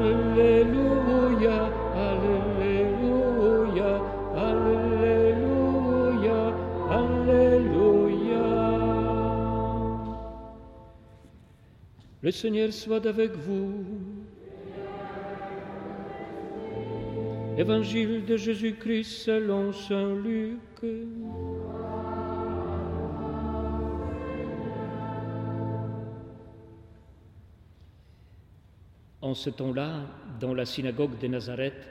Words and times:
Alléluia, 0.00 1.70
Alléluia, 1.94 4.00
Alléluia, 4.36 6.40
Alléluia. 6.90 8.46
Le 12.22 12.30
Seigneur 12.30 12.72
soit 12.72 13.04
avec 13.06 13.32
vous. 13.32 13.84
Évangile 17.58 18.24
de 18.24 18.36
Jésus-Christ 18.36 19.24
selon 19.24 19.72
Saint 19.72 20.14
Luc. 20.14 20.60
En 29.28 29.34
ce 29.34 29.50
temps-là, 29.50 30.06
dans 30.40 30.54
la 30.54 30.64
synagogue 30.64 31.18
de 31.18 31.26
Nazareth, 31.26 31.86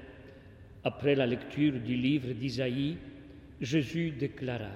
après 0.84 1.14
la 1.14 1.28
lecture 1.28 1.74
du 1.74 1.96
livre 1.96 2.34
d'Isaïe, 2.34 2.98
Jésus 3.62 4.10
déclara 4.10 4.72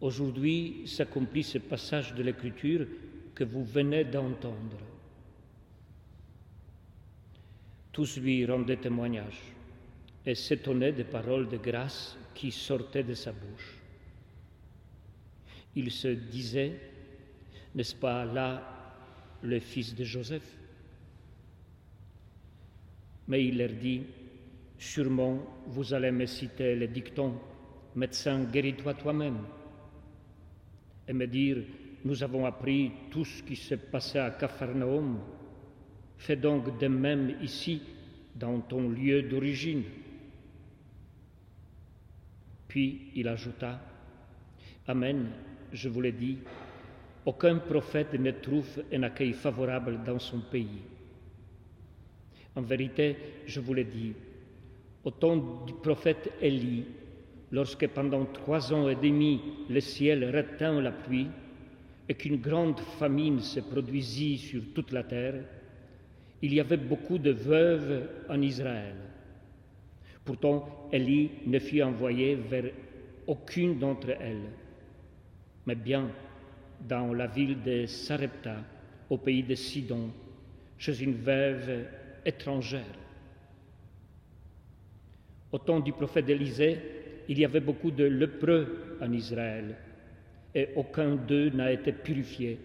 Aujourd'hui 0.00 0.84
s'accomplit 0.86 1.42
ce 1.42 1.58
passage 1.58 2.14
de 2.14 2.22
l'Écriture 2.22 2.86
que 3.34 3.44
vous 3.44 3.62
venez 3.62 4.04
d'entendre. 4.04 4.78
Tous 7.92 8.16
lui 8.16 8.46
rendaient 8.46 8.78
témoignage 8.78 9.38
et 10.24 10.34
s'étonnaient 10.34 10.92
des 10.92 11.04
paroles 11.04 11.50
de 11.50 11.58
grâce 11.58 12.16
qui 12.34 12.50
sortaient 12.50 13.04
de 13.04 13.12
sa 13.12 13.32
bouche. 13.32 13.76
Il 15.76 15.90
se 15.90 16.08
disait, 16.08 16.80
n'est-ce 17.74 17.94
pas 17.94 18.24
là 18.24 18.62
le 19.42 19.60
fils 19.60 19.94
de 19.94 20.04
Joseph? 20.04 20.56
Mais 23.30 23.44
il 23.44 23.58
leur 23.58 23.70
dit, 23.70 24.02
sûrement 24.76 25.38
vous 25.68 25.94
allez 25.94 26.10
me 26.10 26.26
citer 26.26 26.74
le 26.74 26.88
dicton, 26.88 27.34
médecin, 27.94 28.42
guéris-toi 28.42 28.94
toi-même, 28.94 29.38
et 31.06 31.12
me 31.12 31.28
dire, 31.28 31.58
nous 32.04 32.24
avons 32.24 32.44
appris 32.44 32.90
tout 33.08 33.24
ce 33.24 33.40
qui 33.44 33.54
s'est 33.54 33.76
passé 33.76 34.18
à 34.18 34.32
Capharnaüm 34.32 35.20
Fais 36.18 36.34
donc 36.34 36.76
de 36.80 36.88
même 36.88 37.36
ici, 37.40 37.80
dans 38.34 38.60
ton 38.62 38.88
lieu 38.88 39.22
d'origine. 39.22 39.84
Puis 42.66 43.12
il 43.14 43.28
ajouta, 43.28 43.80
Amen, 44.88 45.28
je 45.72 45.88
vous 45.88 46.00
l'ai 46.00 46.12
dit, 46.12 46.38
aucun 47.24 47.58
prophète 47.58 48.12
ne 48.14 48.32
trouve 48.32 48.82
un 48.92 49.04
accueil 49.04 49.34
favorable 49.34 50.00
dans 50.04 50.18
son 50.18 50.40
pays. 50.40 50.82
En 52.56 52.62
vérité, 52.62 53.16
je 53.46 53.60
vous 53.60 53.74
l'ai 53.74 53.84
dit, 53.84 54.12
au 55.04 55.10
temps 55.10 55.36
du 55.66 55.72
prophète 55.72 56.32
Élie, 56.40 56.84
lorsque 57.52 57.86
pendant 57.88 58.24
trois 58.26 58.72
ans 58.72 58.88
et 58.88 58.96
demi 58.96 59.40
le 59.68 59.80
ciel 59.80 60.24
retint 60.36 60.80
la 60.80 60.92
pluie 60.92 61.28
et 62.08 62.14
qu'une 62.14 62.40
grande 62.40 62.80
famine 62.98 63.40
se 63.40 63.60
produisit 63.60 64.38
sur 64.38 64.62
toute 64.74 64.90
la 64.90 65.04
terre, 65.04 65.44
il 66.42 66.54
y 66.54 66.60
avait 66.60 66.76
beaucoup 66.76 67.18
de 67.18 67.30
veuves 67.30 68.08
en 68.28 68.40
Israël. 68.40 68.96
Pourtant, 70.24 70.88
Élie 70.92 71.30
ne 71.46 71.58
fut 71.58 71.82
envoyé 71.82 72.34
vers 72.34 72.70
aucune 73.26 73.78
d'entre 73.78 74.10
elles, 74.10 74.50
mais 75.66 75.76
bien 75.76 76.10
dans 76.88 77.12
la 77.12 77.26
ville 77.26 77.62
de 77.62 77.86
Sarepta, 77.86 78.56
au 79.08 79.18
pays 79.18 79.42
de 79.42 79.54
Sidon, 79.54 80.10
chez 80.78 81.02
une 81.02 81.14
veuve 81.14 81.84
étrangère. 82.24 82.98
Au 85.52 85.58
temps 85.58 85.80
du 85.80 85.92
prophète 85.92 86.28
Élisée, 86.28 86.78
il 87.28 87.38
y 87.38 87.44
avait 87.44 87.60
beaucoup 87.60 87.90
de 87.90 88.04
lépreux 88.04 88.96
en 89.00 89.12
Israël, 89.12 89.76
et 90.54 90.70
aucun 90.76 91.16
d'eux 91.16 91.50
n'a 91.50 91.72
été 91.72 91.92
purifié, 91.92 92.58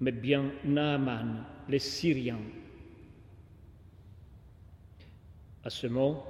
mais 0.00 0.12
bien 0.12 0.50
Naaman, 0.64 1.44
les 1.68 1.78
Syriens, 1.78 2.38
à 5.64 5.70
ce 5.70 5.86
mot, 5.86 6.22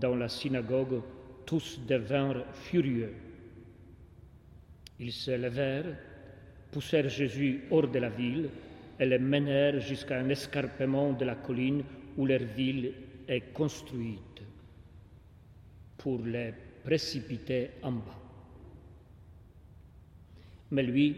dans 0.00 0.14
la 0.14 0.28
synagogue, 0.28 1.02
tous 1.46 1.80
devinrent 1.86 2.44
furieux. 2.52 3.14
Ils 5.00 5.12
se 5.12 5.32
levèrent, 5.32 5.96
poussèrent 6.70 7.08
Jésus 7.08 7.64
hors 7.70 7.88
de 7.88 7.98
la 7.98 8.08
ville 8.08 8.48
et 9.00 9.06
le 9.06 9.18
menèrent 9.18 9.80
jusqu'à 9.80 10.18
un 10.18 10.28
escarpement 10.28 11.12
de 11.12 11.24
la 11.24 11.34
colline 11.34 11.82
où 12.16 12.26
leur 12.26 12.42
ville 12.42 12.92
est 13.28 13.52
construite 13.52 14.42
pour 15.96 16.20
les 16.24 16.52
précipiter 16.84 17.70
en 17.82 17.92
bas. 17.92 18.20
Mais 20.70 20.82
lui, 20.82 21.16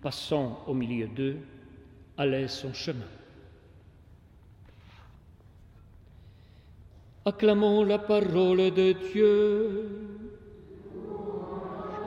passant 0.00 0.64
au 0.66 0.74
milieu 0.74 1.08
d'eux, 1.08 1.36
allait 2.16 2.48
son 2.48 2.72
chemin. 2.72 3.04
Acclamons 7.24 7.84
la 7.84 7.98
parole 7.98 8.72
de 8.72 8.94
Dieu. 9.12 9.88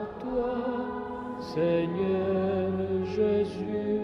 À 0.00 0.20
toi, 0.20 1.38
Seigneur 1.54 3.06
Jésus. 3.06 4.01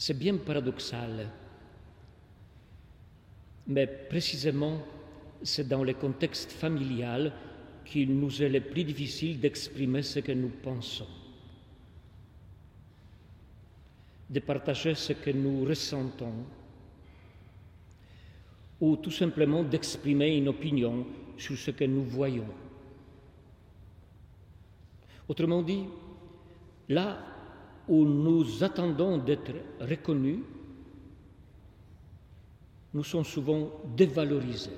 C'est 0.00 0.18
bien 0.18 0.38
paradoxal, 0.38 1.28
mais 3.66 3.86
précisément 3.86 4.78
c'est 5.42 5.68
dans 5.68 5.84
le 5.84 5.92
contexte 5.92 6.52
familial 6.52 7.30
qu'il 7.84 8.18
nous 8.18 8.42
est 8.42 8.48
le 8.48 8.62
plus 8.62 8.82
difficile 8.84 9.38
d'exprimer 9.38 10.00
ce 10.00 10.20
que 10.20 10.32
nous 10.32 10.48
pensons, 10.48 11.06
de 14.30 14.40
partager 14.40 14.94
ce 14.94 15.12
que 15.12 15.32
nous 15.32 15.66
ressentons, 15.66 16.46
ou 18.80 18.96
tout 18.96 19.10
simplement 19.10 19.62
d'exprimer 19.62 20.34
une 20.34 20.48
opinion 20.48 21.06
sur 21.36 21.58
ce 21.58 21.72
que 21.72 21.84
nous 21.84 22.04
voyons. 22.04 22.48
Autrement 25.28 25.62
dit, 25.62 25.84
là 26.88 27.29
où 27.90 28.04
nous 28.04 28.62
attendons 28.62 29.18
d'être 29.18 29.52
reconnus, 29.80 30.38
nous 32.94 33.02
sommes 33.02 33.24
souvent 33.24 33.68
dévalorisés. 33.96 34.70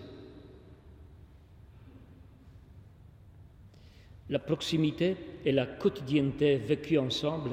La 4.31 4.39
proximité 4.39 5.15
et 5.45 5.53
la 5.53 5.67
quotidienneté 5.67 6.57
vécues 6.57 6.97
ensemble 6.97 7.51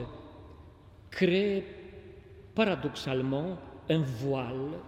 créent 1.10 1.66
paradoxalement 2.56 3.58
un 3.90 4.00
voile 4.00 4.80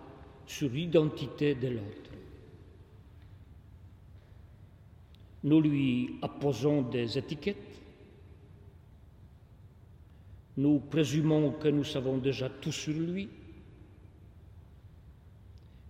sur 0.46 0.70
l'identité 0.70 1.54
de 1.54 1.68
l'autre. 1.68 2.12
Nous 5.44 5.60
lui 5.60 6.16
apposons 6.22 6.84
des 6.84 7.18
étiquettes, 7.18 7.82
nous 10.58 10.80
présumons 10.80 11.52
que 11.52 11.70
nous 11.70 11.84
savons 11.84 12.18
déjà 12.18 12.50
tout 12.50 12.72
sur 12.72 12.94
lui 12.94 13.30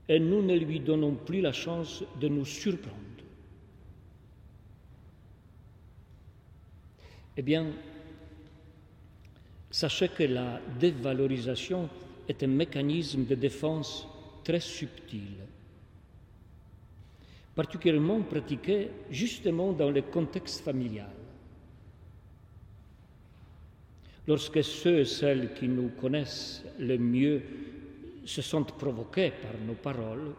et 0.07 0.19
nous 0.19 0.41
ne 0.41 0.57
lui 0.57 0.79
donnons 0.79 1.15
plus 1.15 1.41
la 1.41 1.53
chance 1.53 2.03
de 2.19 2.27
nous 2.27 2.45
surprendre. 2.45 2.97
Eh 7.37 7.41
bien, 7.41 7.67
sachez 9.69 10.09
que 10.09 10.23
la 10.23 10.59
dévalorisation 10.79 11.89
est 12.27 12.43
un 12.43 12.47
mécanisme 12.47 13.25
de 13.25 13.35
défense 13.35 14.05
très 14.43 14.59
subtil, 14.59 15.37
particulièrement 17.55 18.21
pratiqué 18.21 18.89
justement 19.09 19.71
dans 19.71 19.91
le 19.91 20.01
contexte 20.01 20.61
familial. 20.61 21.20
Lorsque 24.27 24.63
ceux 24.63 24.99
et 24.99 25.05
celles 25.05 25.53
qui 25.53 25.67
nous 25.67 25.89
connaissent 25.89 26.63
le 26.79 26.97
mieux 26.97 27.41
se 28.25 28.41
sentent 28.41 28.77
provoqués 28.77 29.31
par 29.31 29.53
nos 29.65 29.73
paroles, 29.73 30.33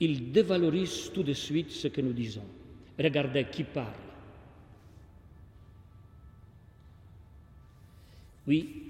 ils 0.00 0.32
dévalorisent 0.32 1.10
tout 1.12 1.22
de 1.22 1.32
suite 1.32 1.70
ce 1.70 1.88
que 1.88 2.00
nous 2.00 2.12
disons. 2.12 2.44
Regardez 2.98 3.46
qui 3.50 3.64
parle. 3.64 3.94
Oui, 8.46 8.82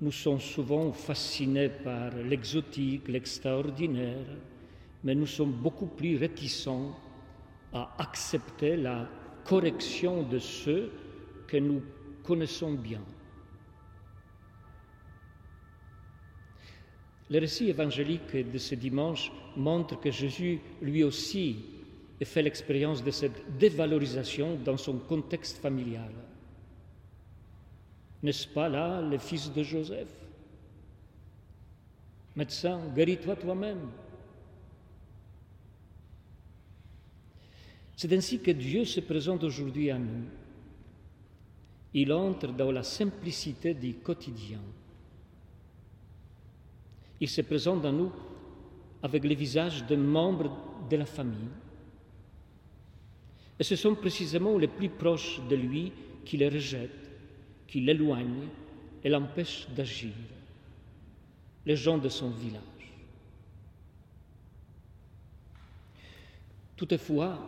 nous 0.00 0.12
sommes 0.12 0.40
souvent 0.40 0.92
fascinés 0.92 1.68
par 1.68 2.10
l'exotique, 2.14 3.08
l'extraordinaire, 3.08 4.26
mais 5.04 5.14
nous 5.14 5.26
sommes 5.26 5.52
beaucoup 5.52 5.86
plus 5.86 6.16
réticents 6.16 6.98
à 7.72 7.94
accepter 7.98 8.76
la 8.76 9.08
correction 9.44 10.22
de 10.22 10.38
ceux 10.38 10.90
que 11.46 11.56
nous 11.56 11.82
connaissons 12.26 12.72
bien. 12.72 13.00
Le 17.28 17.38
récit 17.38 17.68
évangélique 17.68 18.36
de 18.36 18.58
ce 18.58 18.74
dimanche 18.74 19.32
montre 19.56 19.98
que 19.98 20.10
Jésus, 20.10 20.60
lui 20.80 21.02
aussi, 21.02 21.56
fait 22.22 22.42
l'expérience 22.42 23.02
de 23.02 23.10
cette 23.10 23.58
dévalorisation 23.58 24.56
dans 24.64 24.76
son 24.76 24.98
contexte 24.98 25.58
familial. 25.58 26.12
N'est-ce 28.22 28.48
pas 28.48 28.68
là 28.68 29.02
le 29.02 29.18
fils 29.18 29.52
de 29.52 29.62
Joseph? 29.62 30.08
Médecin, 32.34 32.80
guéris-toi 32.94 33.36
toi-même. 33.36 33.90
C'est 37.96 38.12
ainsi 38.12 38.40
que 38.40 38.50
Dieu 38.50 38.84
se 38.84 39.00
présente 39.00 39.42
aujourd'hui 39.42 39.90
à 39.90 39.98
nous. 39.98 40.24
Il 41.98 42.12
entre 42.12 42.48
dans 42.48 42.70
la 42.70 42.82
simplicité 42.82 43.72
du 43.72 43.94
quotidien. 43.94 44.60
Il 47.18 47.26
se 47.26 47.40
présente 47.40 47.86
à 47.86 47.90
nous 47.90 48.12
avec 49.02 49.24
le 49.24 49.34
visage 49.34 49.86
de 49.86 49.96
membres 49.96 50.54
de 50.90 50.96
la 50.98 51.06
famille. 51.06 51.48
Et 53.58 53.64
ce 53.64 53.76
sont 53.76 53.94
précisément 53.94 54.58
les 54.58 54.68
plus 54.68 54.90
proches 54.90 55.40
de 55.48 55.56
lui 55.56 55.90
qui 56.22 56.36
le 56.36 56.48
rejettent, 56.48 56.90
qui 57.66 57.80
l'éloignent 57.80 58.48
et 59.02 59.08
l'empêchent 59.08 59.66
d'agir, 59.74 60.12
les 61.64 61.76
gens 61.76 61.96
de 61.96 62.10
son 62.10 62.28
village. 62.28 62.60
Toutefois, 66.76 67.38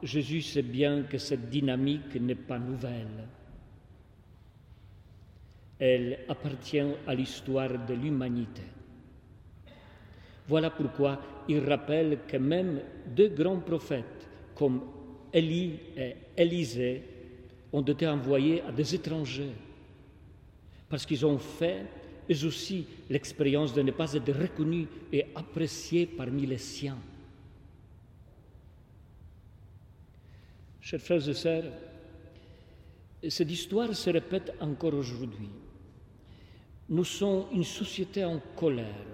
Jésus 0.00 0.42
sait 0.42 0.62
bien 0.62 1.02
que 1.02 1.18
cette 1.18 1.50
dynamique 1.50 2.14
n'est 2.14 2.36
pas 2.36 2.60
nouvelle. 2.60 3.26
Elle 5.78 6.20
appartient 6.28 6.80
à 7.06 7.14
l'histoire 7.14 7.86
de 7.86 7.94
l'humanité. 7.94 8.62
Voilà 10.48 10.70
pourquoi 10.70 11.20
il 11.48 11.60
rappelle 11.60 12.18
que 12.26 12.36
même 12.36 12.80
deux 13.14 13.28
grands 13.28 13.60
prophètes 13.60 14.28
comme 14.54 14.80
Élie 15.32 15.78
et 15.96 16.14
Élisée 16.36 17.02
ont 17.72 17.82
été 17.82 18.06
envoyés 18.06 18.62
à 18.62 18.72
des 18.72 18.94
étrangers 18.94 19.52
parce 20.88 21.04
qu'ils 21.04 21.26
ont 21.26 21.38
fait 21.38 21.84
eux 22.30 22.46
aussi 22.46 22.86
l'expérience 23.10 23.74
de 23.74 23.82
ne 23.82 23.90
pas 23.90 24.12
être 24.14 24.32
reconnus 24.32 24.86
et 25.12 25.26
appréciés 25.34 26.06
parmi 26.06 26.46
les 26.46 26.58
siens. 26.58 26.98
Chers 30.80 31.00
frères 31.00 31.28
et 31.28 31.34
sœurs, 31.34 31.64
cette 33.28 33.50
histoire 33.50 33.94
se 33.94 34.10
répète 34.10 34.52
encore 34.60 34.94
aujourd'hui. 34.94 35.48
Nous 36.88 37.04
sommes 37.04 37.46
une 37.52 37.64
société 37.64 38.24
en 38.24 38.40
colère, 38.54 39.06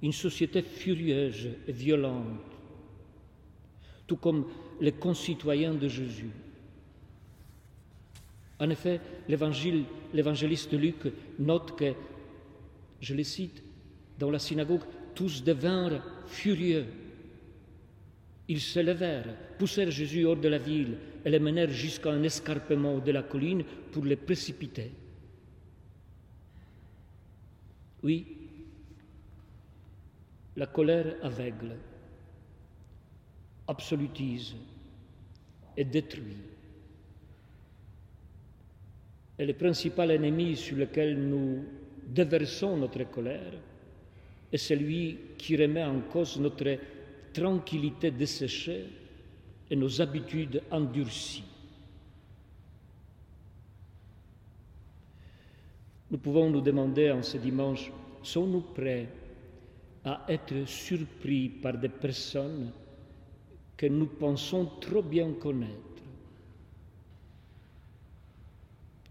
une 0.00 0.12
société 0.12 0.62
furieuse 0.62 1.48
et 1.66 1.72
violente, 1.72 2.40
tout 4.06 4.16
comme 4.16 4.46
les 4.80 4.92
concitoyens 4.92 5.74
de 5.74 5.88
Jésus. 5.88 6.30
En 8.60 8.70
effet, 8.70 9.00
l'évangéliste 9.28 10.72
Luc 10.72 11.12
note 11.38 11.76
que, 11.76 11.94
je 13.00 13.14
le 13.14 13.24
cite, 13.24 13.62
dans 14.18 14.30
la 14.30 14.38
synagogue, 14.38 14.84
tous 15.14 15.42
devinrent 15.42 16.02
furieux 16.26 16.86
ils 18.48 18.60
se 18.60 18.80
levèrent, 18.80 19.34
poussèrent 19.58 19.90
Jésus 19.90 20.26
hors 20.26 20.36
de 20.36 20.48
la 20.48 20.58
ville 20.58 20.98
et 21.24 21.30
le 21.30 21.38
menèrent 21.38 21.70
jusqu'à 21.70 22.10
un 22.10 22.22
escarpement 22.22 22.98
de 22.98 23.12
la 23.12 23.22
colline 23.22 23.64
pour 23.92 24.04
le 24.04 24.16
précipiter. 24.16 24.90
Oui, 28.02 28.26
la 30.56 30.66
colère 30.66 31.16
aveugle, 31.22 31.76
absolutise 33.66 34.54
et 35.76 35.84
détruit. 35.84 36.36
Et 39.38 39.46
le 39.46 39.54
principal 39.54 40.10
ennemi 40.10 40.56
sur 40.56 40.76
lequel 40.76 41.18
nous 41.18 41.64
déversons 42.06 42.76
notre 42.76 43.04
colère 43.04 43.54
est 44.52 44.58
celui 44.58 45.18
qui 45.38 45.56
remet 45.56 45.84
en 45.84 46.00
cause 46.00 46.38
notre 46.38 46.76
tranquillité 47.32 48.10
desséchée 48.10 48.84
et 49.70 49.76
nos 49.76 50.00
habitudes 50.02 50.62
endurcies. 50.70 51.44
Nous 56.12 56.18
pouvons 56.18 56.50
nous 56.50 56.60
demander 56.60 57.10
en 57.10 57.22
ce 57.22 57.38
dimanche, 57.38 57.90
sommes-nous 58.22 58.60
prêts 58.60 59.08
à 60.04 60.26
être 60.28 60.66
surpris 60.66 61.48
par 61.48 61.78
des 61.78 61.88
personnes 61.88 62.70
que 63.78 63.86
nous 63.86 64.04
pensons 64.04 64.66
trop 64.78 65.00
bien 65.00 65.32
connaître? 65.32 65.72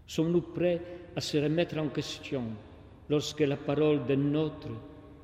Sommes-nous 0.06 0.42
prêts 0.42 0.80
à 1.16 1.20
se 1.20 1.38
remettre 1.38 1.76
en 1.78 1.88
question 1.88 2.44
lorsque 3.10 3.40
la 3.40 3.56
parole 3.56 4.06
de 4.06 4.14
notre 4.14 4.70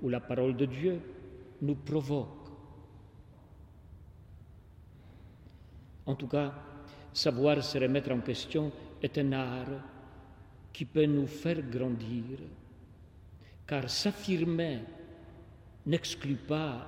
ou 0.02 0.08
la 0.08 0.18
parole 0.18 0.56
de 0.56 0.64
Dieu 0.64 1.00
nous 1.62 1.76
provoque? 1.76 2.48
En 6.06 6.16
tout 6.16 6.26
cas, 6.26 6.52
savoir 7.12 7.62
se 7.62 7.78
remettre 7.78 8.10
en 8.10 8.18
question 8.18 8.72
est 9.00 9.16
un 9.18 9.30
art 9.30 9.97
qui 10.72 10.84
peut 10.84 11.06
nous 11.06 11.26
faire 11.26 11.62
grandir, 11.62 12.38
car 13.66 13.88
s'affirmer 13.90 14.78
n'exclut 15.86 16.36
pas 16.36 16.86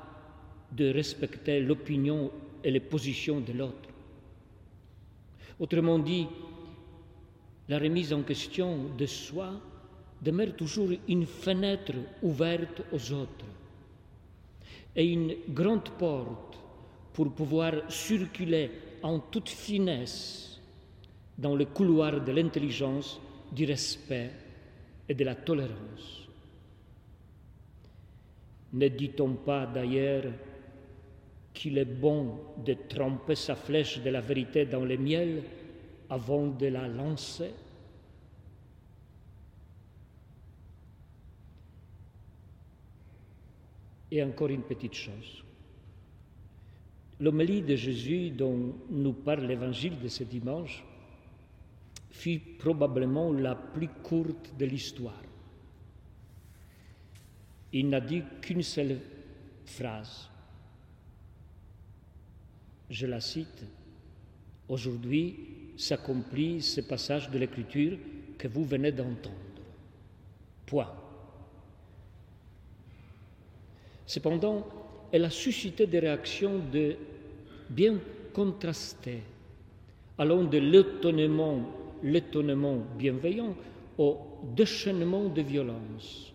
de 0.73 0.93
respecter 0.93 1.61
l'opinion 1.61 2.31
et 2.62 2.71
les 2.71 2.81
positions 2.81 3.40
de 3.40 3.52
l'autre. 3.52 3.88
Autrement 5.59 5.99
dit, 5.99 6.26
la 7.69 7.78
remise 7.78 8.12
en 8.12 8.23
question 8.23 8.95
de 8.97 9.07
soi 9.07 9.52
demeure 10.23 10.55
toujours 10.57 10.90
une 11.09 11.26
fenêtre 11.26 11.95
ouverte 12.23 12.83
aux 12.93 13.12
autres 13.12 13.47
et 14.95 15.07
une 15.07 15.35
grande 15.49 15.88
porte 15.90 16.59
pour 17.12 17.33
pouvoir 17.33 17.73
circuler 17.88 18.71
en 19.02 19.19
toute 19.19 19.49
finesse 19.49 20.61
dans 21.38 21.55
le 21.55 21.64
couloir 21.64 22.21
de 22.21 22.33
l'intelligence, 22.33 23.21
du 23.52 23.64
respect 23.64 24.30
et 25.09 25.14
de 25.14 25.25
la 25.25 25.35
tolérance. 25.35 26.28
Ne 28.73 28.88
dit-on 28.88 29.35
pas 29.35 29.66
d'ailleurs 29.66 30.33
qu'il 31.52 31.78
est 31.78 31.85
bon 31.85 32.38
de 32.64 32.75
tremper 32.88 33.35
sa 33.35 33.57
flèche 33.57 34.00
de 34.02 34.11
la 34.11 34.21
vérité 34.21 34.66
dans 34.66 34.85
le 34.85 34.97
miel 34.97 35.42
avant 36.09 36.47
de 36.47 36.66
la 36.66 36.87
lancer? 36.87 37.50
Et 44.12 44.23
encore 44.23 44.49
une 44.49 44.62
petite 44.62 44.95
chose. 44.95 45.45
L'homélie 47.21 47.62
de 47.62 47.76
Jésus 47.76 48.30
dont 48.30 48.75
nous 48.90 49.12
parle 49.12 49.45
l'évangile 49.47 49.99
de 50.00 50.09
ce 50.09 50.25
dimanche 50.25 50.85
fut 52.11 52.40
probablement 52.59 53.33
la 53.33 53.55
plus 53.55 53.88
courte 54.02 54.57
de 54.59 54.64
l'histoire. 54.67 55.23
Il 57.73 57.88
n'a 57.88 58.00
dit 58.00 58.23
qu'une 58.40 58.62
seule 58.62 58.99
phrase. 59.64 60.29
Je 62.90 63.07
la 63.07 63.21
cite. 63.21 63.64
Aujourd'hui 64.69 65.37
s'accomplit 65.76 66.61
ce 66.61 66.81
passage 66.81 67.31
de 67.31 67.38
l'Écriture 67.38 67.97
que 68.37 68.49
vous 68.49 68.64
venez 68.64 68.93
d'entendre. 68.93 69.37
Point. 70.67 70.93
Cependant, 74.07 74.67
elle 75.12 75.25
a 75.25 75.31
suscité 75.31 75.87
des 75.87 76.00
réactions 76.00 76.59
de 76.73 76.97
bien 77.69 77.99
contrastées, 78.33 79.23
allant 80.19 80.45
de 80.45 80.59
l'étonnement, 80.59 81.69
l'étonnement 82.02 82.78
bienveillant 82.99 83.54
au 83.99 84.19
déchaînement 84.54 85.28
de 85.28 85.42
violence. 85.42 86.33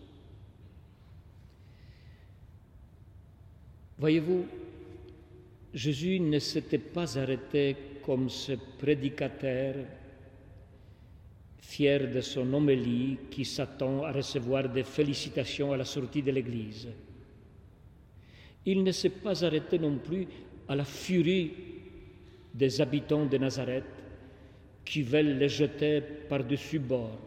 Voyez-vous, 3.98 4.46
Jésus 5.72 6.20
ne 6.20 6.38
s'était 6.38 6.78
pas 6.78 7.18
arrêté 7.18 7.76
comme 8.04 8.28
ce 8.28 8.52
prédicateur 8.78 9.74
fier 11.60 12.10
de 12.12 12.20
son 12.20 12.52
homélie 12.52 13.18
qui 13.30 13.44
s'attend 13.44 14.04
à 14.04 14.12
recevoir 14.12 14.68
des 14.68 14.84
félicitations 14.84 15.72
à 15.72 15.76
la 15.76 15.84
sortie 15.84 16.22
de 16.22 16.30
l'Église. 16.30 16.88
Il 18.64 18.84
ne 18.84 18.92
s'est 18.92 19.10
pas 19.10 19.44
arrêté 19.44 19.78
non 19.78 19.98
plus 19.98 20.26
à 20.68 20.76
la 20.76 20.84
furie 20.84 21.52
des 22.54 22.80
habitants 22.80 23.26
de 23.26 23.36
Nazareth 23.38 23.84
qui 24.86 25.02
veulent 25.02 25.36
les 25.36 25.48
jeter 25.48 26.00
par-dessus 26.00 26.78
bord. 26.78 27.18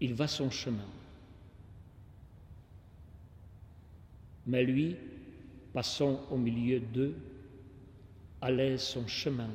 Il 0.00 0.12
va 0.14 0.26
son 0.26 0.50
chemin. 0.50 0.88
Mais 4.46 4.64
lui, 4.64 4.96
passant 5.72 6.26
au 6.30 6.36
milieu 6.36 6.80
d'eux, 6.80 7.14
allait 8.40 8.76
son 8.76 9.06
chemin, 9.06 9.50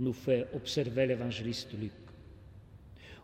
nous 0.00 0.12
fait 0.12 0.48
observer 0.52 1.06
l'évangéliste 1.06 1.72
Luc. 1.80 1.92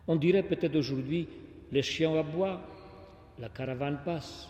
On 0.07 0.15
dirait 0.15 0.43
peut-être 0.43 0.75
aujourd'hui, 0.75 1.27
les 1.71 1.83
chiens 1.83 2.15
aboient, 2.17 2.65
la 3.39 3.49
caravane 3.49 3.99
passe. 4.05 4.49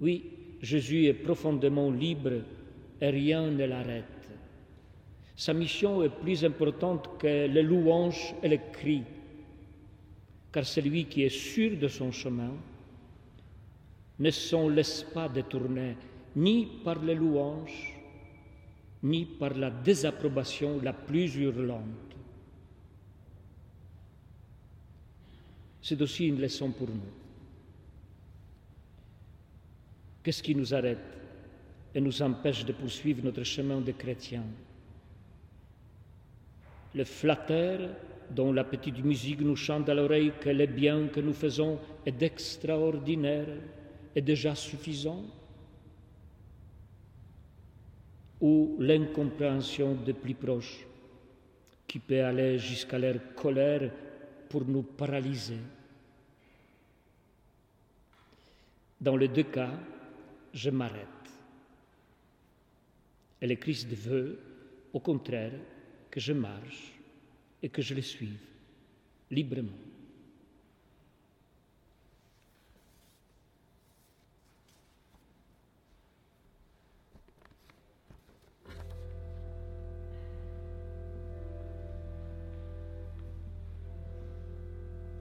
Oui, 0.00 0.30
Jésus 0.60 1.06
est 1.06 1.14
profondément 1.14 1.90
libre 1.90 2.42
et 3.00 3.10
rien 3.10 3.50
ne 3.50 3.64
l'arrête. 3.64 4.13
Sa 5.36 5.52
mission 5.52 6.02
est 6.02 6.10
plus 6.10 6.44
importante 6.44 7.18
que 7.18 7.46
les 7.46 7.62
louanges 7.62 8.34
et 8.42 8.48
les 8.48 8.60
cris, 8.72 9.02
car 10.52 10.64
celui 10.64 11.06
qui 11.06 11.22
est 11.22 11.28
sûr 11.28 11.76
de 11.76 11.88
son 11.88 12.12
chemin 12.12 12.52
ne 14.18 14.30
s'en 14.30 14.68
laisse 14.68 15.02
pas 15.02 15.28
détourner 15.28 15.96
ni 16.36 16.66
par 16.84 17.02
les 17.02 17.16
louanges, 17.16 17.94
ni 19.02 19.24
par 19.24 19.54
la 19.54 19.70
désapprobation 19.70 20.80
la 20.80 20.92
plus 20.92 21.34
hurlante. 21.36 21.82
C'est 25.82 26.00
aussi 26.00 26.28
une 26.28 26.40
leçon 26.40 26.70
pour 26.70 26.88
nous. 26.88 27.12
Qu'est-ce 30.22 30.42
qui 30.42 30.54
nous 30.54 30.72
arrête 30.72 30.98
et 31.94 32.00
nous 32.00 32.22
empêche 32.22 32.64
de 32.64 32.72
poursuivre 32.72 33.22
notre 33.22 33.42
chemin 33.42 33.80
de 33.80 33.92
chrétien 33.92 34.44
Le 36.94 37.04
flatteur 37.04 37.90
dont 38.30 38.52
la 38.52 38.64
petite 38.64 39.04
musique 39.04 39.40
nous 39.40 39.56
chante 39.56 39.88
à 39.88 39.94
l'oreille 39.94 40.32
que 40.40 40.48
le 40.48 40.66
bien 40.66 41.08
que 41.08 41.20
nous 41.20 41.32
faisons 41.32 41.78
est 42.06 42.12
d'extraordinaire 42.12 43.48
et 44.14 44.22
déjà 44.22 44.54
suffisant 44.54 45.24
ou 48.40 48.76
l'incompréhension 48.78 49.94
des 49.94 50.12
plus 50.12 50.34
proches 50.34 50.86
qui 51.86 51.98
peut 51.98 52.24
aller 52.24 52.58
jusqu'à 52.58 52.98
leur 52.98 53.16
colère 53.34 53.90
pour 54.48 54.64
nous 54.64 54.82
paralyser. 54.82 55.58
Dans 59.00 59.16
les 59.16 59.28
deux 59.28 59.44
cas, 59.44 59.72
je 60.52 60.70
m'arrête. 60.70 61.08
Et 63.40 63.46
le 63.46 63.56
Christ 63.56 63.88
veut, 63.88 64.38
au 64.92 65.00
contraire, 65.00 65.52
que 66.14 66.20
je 66.20 66.32
marche 66.32 66.92
et 67.60 67.68
que 67.68 67.82
je 67.82 67.92
le 67.92 68.00
suive 68.00 68.38
librement. 69.32 69.72